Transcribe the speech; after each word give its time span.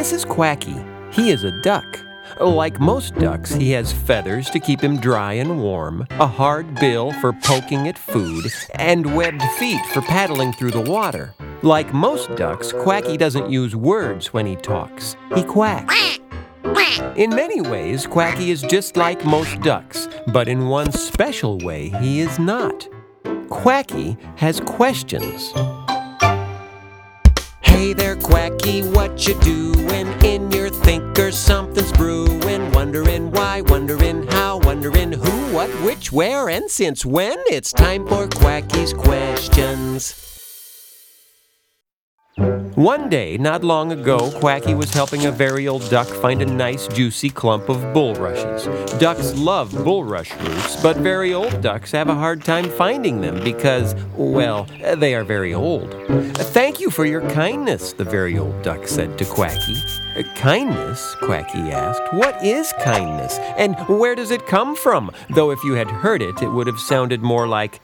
This 0.00 0.14
is 0.14 0.24
Quacky. 0.24 0.82
He 1.12 1.28
is 1.28 1.44
a 1.44 1.50
duck. 1.60 2.00
Like 2.40 2.80
most 2.80 3.14
ducks, 3.16 3.52
he 3.52 3.70
has 3.72 3.92
feathers 3.92 4.48
to 4.48 4.58
keep 4.58 4.80
him 4.80 4.98
dry 4.98 5.34
and 5.34 5.60
warm, 5.60 6.06
a 6.12 6.26
hard 6.26 6.74
bill 6.76 7.12
for 7.20 7.34
poking 7.34 7.86
at 7.86 7.98
food, 7.98 8.46
and 8.76 9.14
webbed 9.14 9.42
feet 9.58 9.84
for 9.92 10.00
paddling 10.00 10.54
through 10.54 10.70
the 10.70 10.80
water. 10.80 11.34
Like 11.60 11.92
most 11.92 12.34
ducks, 12.34 12.72
Quacky 12.72 13.18
doesn't 13.18 13.50
use 13.50 13.76
words 13.76 14.32
when 14.32 14.46
he 14.46 14.56
talks. 14.56 15.16
He 15.34 15.42
quacks. 15.42 16.18
In 17.14 17.28
many 17.28 17.60
ways, 17.60 18.06
Quacky 18.06 18.50
is 18.50 18.62
just 18.62 18.96
like 18.96 19.22
most 19.26 19.60
ducks, 19.60 20.08
but 20.32 20.48
in 20.48 20.68
one 20.68 20.92
special 20.92 21.58
way, 21.58 21.90
he 22.00 22.20
is 22.20 22.38
not. 22.38 22.88
Quacky 23.50 24.16
has 24.36 24.60
questions. 24.60 25.52
Hey 27.80 27.94
there, 27.94 28.14
Quacky, 28.14 28.82
what 28.82 29.26
you 29.26 29.32
doing? 29.40 30.06
In 30.22 30.52
your 30.52 30.68
thinker, 30.68 31.32
something's 31.32 31.90
brewing. 31.92 32.70
Wondering 32.72 33.30
why, 33.30 33.62
wondering 33.62 34.26
how, 34.26 34.58
wondering 34.58 35.12
who, 35.12 35.54
what, 35.54 35.70
which, 35.82 36.12
where, 36.12 36.50
and 36.50 36.70
since 36.70 37.06
when. 37.06 37.38
It's 37.46 37.72
time 37.72 38.06
for 38.06 38.28
Quacky's 38.28 38.92
questions. 38.92 40.29
One 42.40 43.10
day, 43.10 43.36
not 43.36 43.62
long 43.62 43.92
ago, 43.92 44.30
Quacky 44.40 44.74
was 44.74 44.94
helping 44.94 45.26
a 45.26 45.30
very 45.30 45.68
old 45.68 45.90
duck 45.90 46.06
find 46.06 46.40
a 46.40 46.46
nice 46.46 46.88
juicy 46.88 47.28
clump 47.28 47.68
of 47.68 47.92
bulrushes. 47.92 48.64
Ducks 48.98 49.36
love 49.36 49.70
bulrush 49.72 50.34
roots, 50.42 50.82
but 50.82 50.96
very 50.96 51.34
old 51.34 51.60
ducks 51.60 51.92
have 51.92 52.08
a 52.08 52.14
hard 52.14 52.42
time 52.42 52.70
finding 52.70 53.20
them 53.20 53.44
because, 53.44 53.94
well, 54.14 54.66
they 54.96 55.14
are 55.14 55.24
very 55.24 55.52
old. 55.52 55.92
Thank 56.54 56.80
you 56.80 56.90
for 56.90 57.04
your 57.04 57.20
kindness, 57.32 57.92
the 57.92 58.04
very 58.04 58.38
old 58.38 58.62
duck 58.62 58.88
said 58.88 59.18
to 59.18 59.26
Quacky. 59.26 59.76
Kindness? 60.36 61.16
Quacky 61.16 61.70
asked. 61.70 62.14
What 62.14 62.42
is 62.42 62.72
kindness? 62.80 63.38
And 63.58 63.76
where 63.86 64.14
does 64.14 64.30
it 64.30 64.46
come 64.46 64.74
from? 64.74 65.10
Though 65.28 65.50
if 65.50 65.62
you 65.62 65.74
had 65.74 65.90
heard 65.90 66.22
it, 66.22 66.40
it 66.40 66.48
would 66.48 66.66
have 66.66 66.80
sounded 66.80 67.20
more 67.20 67.46
like 67.46 67.82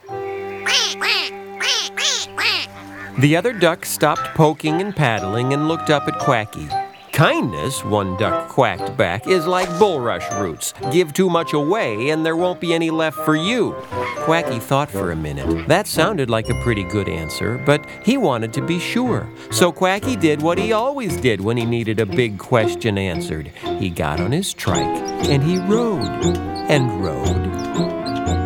The 3.19 3.35
other 3.35 3.51
ducks 3.51 3.89
stopped 3.89 4.35
poking 4.35 4.79
and 4.79 4.95
paddling 4.95 5.51
and 5.51 5.67
looked 5.67 5.89
up 5.89 6.07
at 6.07 6.19
Quacky. 6.19 6.69
Kindness, 7.11 7.83
one 7.83 8.15
duck 8.17 8.47
quacked 8.47 8.95
back, 8.95 9.25
is 9.25 9.47
like 9.47 9.67
bulrush 9.79 10.29
roots. 10.39 10.75
Give 10.91 11.11
too 11.11 11.27
much 11.27 11.53
away 11.53 12.11
and 12.11 12.23
there 12.23 12.35
won't 12.35 12.61
be 12.61 12.75
any 12.75 12.91
left 12.91 13.17
for 13.17 13.35
you. 13.35 13.71
Quacky 14.17 14.59
thought 14.59 14.91
for 14.91 15.11
a 15.11 15.15
minute. 15.15 15.67
That 15.67 15.87
sounded 15.87 16.29
like 16.29 16.47
a 16.47 16.61
pretty 16.61 16.83
good 16.83 17.09
answer, 17.09 17.57
but 17.65 17.83
he 18.03 18.17
wanted 18.17 18.53
to 18.53 18.61
be 18.61 18.77
sure. 18.77 19.27
So 19.49 19.71
Quacky 19.71 20.15
did 20.15 20.43
what 20.43 20.59
he 20.59 20.71
always 20.71 21.17
did 21.17 21.41
when 21.41 21.57
he 21.57 21.65
needed 21.65 21.99
a 21.99 22.05
big 22.05 22.37
question 22.37 22.99
answered. 22.99 23.47
He 23.79 23.89
got 23.89 24.19
on 24.19 24.31
his 24.31 24.53
trike 24.53 24.85
and 25.27 25.41
he 25.41 25.57
rode 25.57 26.37
and 26.69 27.03
rode 27.03 27.47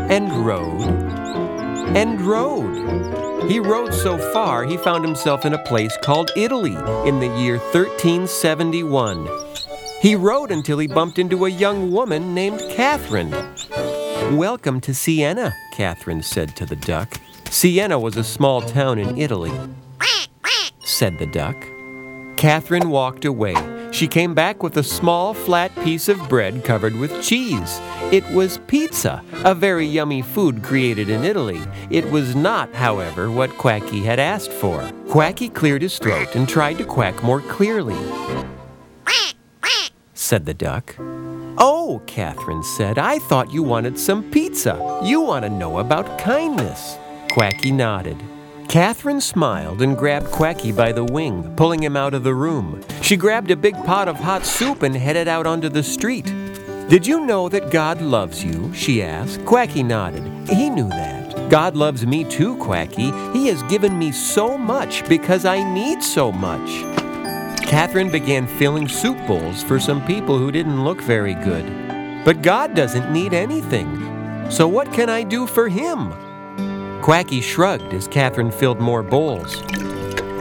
and 0.09 0.31
rode 0.45 1.20
and 1.95 2.21
rode. 2.21 3.49
He 3.49 3.59
rode 3.59 3.93
so 3.93 4.17
far, 4.31 4.63
he 4.63 4.77
found 4.77 5.03
himself 5.03 5.45
in 5.45 5.53
a 5.53 5.63
place 5.63 5.97
called 6.01 6.31
Italy 6.37 6.75
in 7.05 7.19
the 7.19 7.27
year 7.37 7.57
1371. 7.57 9.27
He 10.01 10.15
rode 10.15 10.51
until 10.51 10.79
he 10.79 10.87
bumped 10.87 11.19
into 11.19 11.45
a 11.45 11.49
young 11.49 11.91
woman 11.91 12.33
named 12.33 12.61
Catherine. 12.71 13.31
Welcome 14.37 14.79
to 14.81 14.93
Siena, 14.93 15.53
Catherine 15.73 16.23
said 16.23 16.55
to 16.55 16.65
the 16.65 16.77
duck. 16.77 17.19
Siena 17.49 17.99
was 17.99 18.15
a 18.15 18.23
small 18.23 18.61
town 18.61 18.97
in 18.97 19.17
Italy, 19.17 19.51
said 20.79 21.19
the 21.19 21.27
duck. 21.27 21.57
Catherine 22.37 22.89
walked 22.89 23.25
away. 23.25 23.80
She 23.91 24.07
came 24.07 24.33
back 24.33 24.63
with 24.63 24.77
a 24.77 24.83
small, 24.83 25.33
flat 25.33 25.75
piece 25.83 26.07
of 26.07 26.29
bread 26.29 26.63
covered 26.63 26.95
with 26.95 27.21
cheese. 27.21 27.79
It 28.11 28.25
was 28.31 28.57
pizza, 28.67 29.21
a 29.43 29.53
very 29.53 29.85
yummy 29.85 30.21
food 30.21 30.63
created 30.63 31.09
in 31.09 31.25
Italy. 31.25 31.61
It 31.89 32.09
was 32.09 32.35
not, 32.35 32.73
however, 32.73 33.29
what 33.29 33.51
Quacky 33.57 34.01
had 34.01 34.17
asked 34.17 34.51
for. 34.51 34.89
Quacky 35.09 35.49
cleared 35.49 35.81
his 35.81 35.99
throat 35.99 36.35
and 36.35 36.47
tried 36.47 36.77
to 36.77 36.85
quack 36.85 37.21
more 37.21 37.41
clearly. 37.41 37.97
Quack, 39.03 39.35
quack, 39.61 39.91
said 40.13 40.45
the 40.45 40.53
duck. 40.53 40.95
Oh, 41.57 42.01
Catherine 42.07 42.63
said, 42.63 42.97
I 42.97 43.19
thought 43.19 43.51
you 43.51 43.61
wanted 43.61 43.99
some 43.99 44.23
pizza. 44.31 45.01
You 45.03 45.19
want 45.21 45.43
to 45.43 45.49
know 45.49 45.79
about 45.79 46.17
kindness. 46.17 46.97
Quacky 47.29 47.71
nodded. 47.71 48.17
Catherine 48.71 49.19
smiled 49.19 49.81
and 49.81 49.97
grabbed 49.97 50.31
Quacky 50.31 50.71
by 50.71 50.93
the 50.93 51.03
wing, 51.03 51.53
pulling 51.57 51.83
him 51.83 51.97
out 51.97 52.13
of 52.13 52.23
the 52.23 52.33
room. 52.33 52.81
She 53.01 53.17
grabbed 53.17 53.51
a 53.51 53.55
big 53.57 53.75
pot 53.83 54.07
of 54.07 54.15
hot 54.15 54.45
soup 54.45 54.81
and 54.81 54.95
headed 54.95 55.27
out 55.27 55.45
onto 55.45 55.67
the 55.67 55.83
street. 55.83 56.33
Did 56.87 57.05
you 57.05 57.25
know 57.25 57.49
that 57.49 57.69
God 57.69 58.01
loves 58.01 58.45
you? 58.45 58.73
she 58.73 59.03
asked. 59.03 59.43
Quacky 59.43 59.83
nodded. 59.83 60.23
He 60.47 60.69
knew 60.69 60.87
that. 60.87 61.49
God 61.49 61.75
loves 61.75 62.05
me 62.05 62.23
too, 62.23 62.55
Quacky. 62.59 63.11
He 63.33 63.47
has 63.47 63.61
given 63.63 63.99
me 63.99 64.13
so 64.13 64.57
much 64.57 65.05
because 65.09 65.43
I 65.43 65.61
need 65.73 66.01
so 66.01 66.31
much. 66.31 66.69
Catherine 67.67 68.09
began 68.09 68.47
filling 68.47 68.87
soup 68.87 69.17
bowls 69.27 69.61
for 69.61 69.81
some 69.81 70.05
people 70.05 70.37
who 70.37 70.49
didn't 70.49 70.85
look 70.85 71.01
very 71.01 71.33
good. 71.33 71.65
But 72.23 72.41
God 72.41 72.73
doesn't 72.73 73.11
need 73.11 73.33
anything. 73.33 74.49
So 74.49 74.65
what 74.65 74.93
can 74.93 75.09
I 75.09 75.23
do 75.23 75.45
for 75.45 75.67
him? 75.67 76.13
Quacky 77.01 77.41
shrugged 77.41 77.93
as 77.95 78.07
Catherine 78.07 78.51
filled 78.51 78.79
more 78.79 79.01
bowls. 79.01 79.63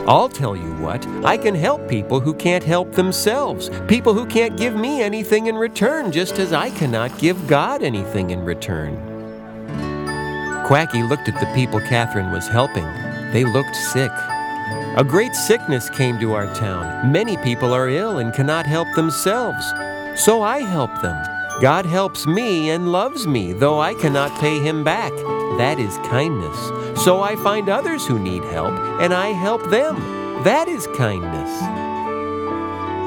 I'll 0.07 0.29
tell 0.29 0.55
you 0.55 0.75
what, 0.75 1.07
I 1.25 1.39
can 1.39 1.55
help 1.55 1.89
people 1.89 2.21
who 2.21 2.35
can't 2.35 2.63
help 2.63 2.93
themselves, 2.93 3.71
people 3.89 4.13
who 4.13 4.27
can't 4.27 4.59
give 4.59 4.75
me 4.77 5.01
anything 5.01 5.47
in 5.47 5.57
return, 5.57 6.13
just 6.13 6.39
as 6.39 6.53
I 6.53 6.69
cannot 6.69 7.17
give 7.19 7.47
God 7.47 7.83
anything 7.83 8.31
in 8.31 8.45
return. 8.45 8.95
Quacky 10.67 11.03
looked 11.03 11.29
at 11.29 11.41
the 11.41 11.51
people 11.55 11.81
Catherine 11.81 12.31
was 12.31 12.47
helping. 12.47 12.85
They 13.33 13.45
looked 13.45 13.75
sick. 13.75 14.13
A 14.97 15.05
great 15.05 15.35
sickness 15.35 15.89
came 15.89 16.21
to 16.21 16.35
our 16.35 16.53
town. 16.55 17.11
Many 17.11 17.39
people 17.39 17.73
are 17.73 17.89
ill 17.89 18.19
and 18.19 18.35
cannot 18.35 18.67
help 18.67 18.89
themselves. 18.95 19.65
So 20.15 20.43
I 20.43 20.59
help 20.59 20.91
them. 21.01 21.40
God 21.61 21.85
helps 21.85 22.27
me 22.27 22.71
and 22.71 22.91
loves 22.91 23.27
me, 23.27 23.53
though 23.53 23.81
I 23.81 23.93
cannot 23.93 24.41
pay 24.41 24.61
him 24.61 24.83
back. 24.83 25.13
That 25.59 25.79
is 25.79 25.99
kindness. 26.09 26.59
So 27.05 27.21
I 27.21 27.37
find 27.37 27.69
others 27.69 28.07
who 28.07 28.19
need 28.19 28.43
help, 28.45 28.73
and 29.03 29.13
I 29.13 29.27
help 29.27 29.69
them. 29.69 29.97
That 30.43 30.69
is 30.69 30.87
kindness. 30.97 31.51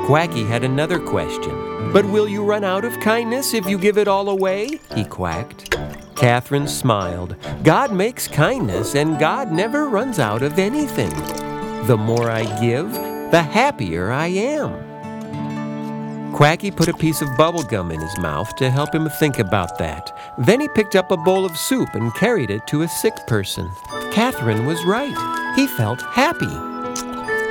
Quacky 0.05 0.43
had 0.43 0.63
another 0.63 0.99
question. 0.99 1.91
But 1.91 2.05
will 2.05 2.27
you 2.27 2.43
run 2.43 2.63
out 2.63 2.85
of 2.85 2.99
kindness 2.99 3.55
if 3.55 3.65
you 3.65 3.79
give 3.79 3.97
it 3.97 4.07
all 4.07 4.29
away? 4.29 4.79
He 4.93 5.03
quacked. 5.03 5.75
Catherine 6.15 6.67
smiled. 6.67 7.35
God 7.63 7.91
makes 7.91 8.27
kindness, 8.27 8.93
and 8.93 9.17
God 9.19 9.51
never 9.51 9.89
runs 9.89 10.19
out 10.19 10.43
of 10.43 10.59
anything. 10.59 11.09
The 11.87 11.97
more 11.97 12.29
I 12.29 12.43
give, 12.61 12.91
the 13.31 13.41
happier 13.41 14.11
I 14.11 14.27
am. 14.27 14.92
Quacky 16.33 16.71
put 16.71 16.89
a 16.89 16.93
piece 16.93 17.21
of 17.21 17.37
bubble 17.37 17.61
gum 17.61 17.91
in 17.91 18.01
his 18.01 18.17
mouth 18.17 18.55
to 18.55 18.71
help 18.71 18.93
him 18.93 19.07
think 19.07 19.37
about 19.37 19.77
that. 19.77 20.11
Then 20.39 20.59
he 20.59 20.67
picked 20.69 20.95
up 20.95 21.11
a 21.11 21.17
bowl 21.17 21.45
of 21.45 21.55
soup 21.55 21.93
and 21.93 22.13
carried 22.15 22.49
it 22.49 22.65
to 22.67 22.81
a 22.81 22.87
sick 22.87 23.15
person. 23.27 23.69
Catherine 24.11 24.65
was 24.65 24.83
right. 24.83 25.15
He 25.55 25.67
felt 25.67 26.01
happy. 26.01 26.49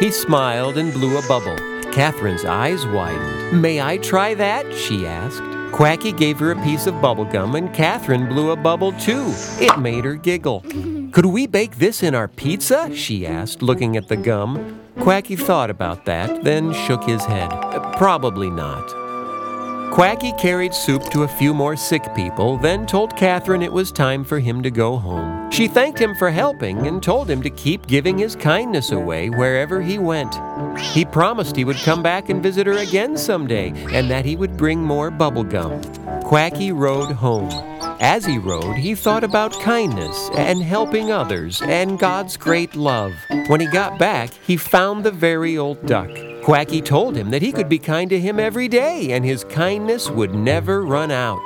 He 0.05 0.11
smiled 0.11 0.79
and 0.79 0.93
blew 0.93 1.17
a 1.17 1.29
bubble. 1.29 1.57
Catherine's 1.93 2.45
eyes 2.45 2.85
widened. 2.87 3.63
May 3.63 3.81
I 3.81 3.99
try 3.99 4.35
that? 4.35 4.75
she 4.75 5.07
asked. 5.07 5.43
Quacky 5.73 6.11
gave 6.11 6.41
her 6.41 6.51
a 6.51 6.63
piece 6.65 6.89
of 6.89 7.01
bubble 7.01 7.25
gum 7.25 7.55
and 7.55 7.73
Catherine 7.73 8.29
blew 8.29 8.51
a 8.51 8.57
bubble 8.57 8.93
too. 8.95 9.33
It 9.61 9.79
made 9.79 10.05
her 10.05 10.17
giggle. 10.17 10.61
Could 11.13 11.27
we 11.27 11.47
bake 11.47 11.77
this 11.77 12.03
in 12.03 12.17
our 12.17 12.27
pizza? 12.27 12.93
she 12.97 13.27
asked, 13.29 13.63
looking 13.63 13.97
at 13.97 14.09
the 14.09 14.17
gum. 14.17 14.81
Quacky 14.99 15.37
thought 15.37 15.71
about 15.71 16.05
that, 16.07 16.43
then 16.43 16.73
shook 16.73 17.05
his 17.05 17.25
head. 17.25 17.92
Probably 18.03 18.51
not. 18.51 19.93
Quacky 19.93 20.33
carried 20.33 20.75
soup 20.75 21.05
to 21.11 21.23
a 21.23 21.29
few 21.29 21.55
more 21.55 21.77
sick 21.77 22.03
people, 22.17 22.57
then 22.57 22.85
told 22.85 23.15
Catherine 23.15 23.63
it 23.63 23.73
was 23.73 23.93
time 23.93 24.25
for 24.25 24.41
him 24.41 24.61
to 24.65 24.73
go 24.73 24.97
home. 24.97 25.49
She 25.53 25.69
thanked 25.69 26.01
him 26.01 26.17
for 26.17 26.29
helping 26.29 26.85
and 26.89 27.01
told 27.01 27.31
him 27.31 27.41
to 27.43 27.51
keep 27.51 27.87
giving 27.87 28.19
his 28.19 28.35
kindness 28.35 28.91
away 28.91 29.31
wherever 29.31 29.81
he 29.81 30.01
went. 30.01 30.35
He 30.81 31.05
promised 31.05 31.55
he 31.55 31.65
would 31.65 31.77
come 31.77 32.03
back 32.03 32.29
and 32.29 32.43
visit 32.43 32.67
her 32.67 32.79
again 32.79 33.17
someday 33.17 33.69
and 33.93 34.11
that 34.11 34.25
he 34.25 34.35
would 34.35 34.57
bring 34.57 34.81
more 34.81 35.13
bubble 35.13 35.45
gum. 35.45 35.81
Quacky 36.23 36.73
rode 36.73 37.13
home. 37.13 37.53
As 38.01 38.27
he 38.27 38.37
rode, 38.37 38.75
he 38.75 38.97
thought 38.97 39.23
about 39.23 39.61
kindness 39.61 40.29
and 40.35 40.61
helping 40.61 41.13
others 41.13 41.63
and 41.63 42.01
God's 42.01 42.37
great 42.37 42.75
love. 42.75 43.13
When 43.47 43.61
he 43.61 43.69
got 43.69 43.97
back, 44.01 44.31
he 44.45 44.57
found 44.57 45.05
the 45.05 45.13
very 45.13 45.57
old 45.57 45.87
duck. 45.87 46.11
Quacky 46.45 46.83
told 46.83 47.15
him 47.15 47.31
that 47.31 47.41
he 47.41 47.53
could 47.53 47.69
be 47.69 47.79
kind 47.79 48.11
to 48.11 48.19
him 48.19 48.41
every 48.41 48.67
day 48.67 49.13
and 49.13 49.25
his 49.25 49.45
kindness 49.45 50.11
would 50.11 50.35
never 50.35 50.85
run 50.85 51.13
out. 51.13 51.45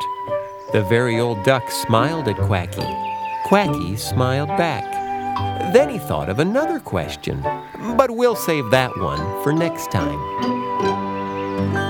The 0.72 0.82
very 0.88 1.20
old 1.20 1.44
duck 1.44 1.70
smiled 1.70 2.28
at 2.28 2.37
Quacky. 2.37 2.87
Quacky 3.44 3.96
smiled 3.96 4.48
back. 4.48 4.84
Then 5.75 5.90
he 5.90 5.98
thought 5.98 6.31
of 6.31 6.38
another 6.38 6.81
question, 6.81 7.43
but 7.96 8.10
we'll 8.10 8.37
save 8.37 8.70
that 8.70 8.96
one 8.98 9.43
for 9.43 9.52
next 9.52 9.90
time. 9.90 11.85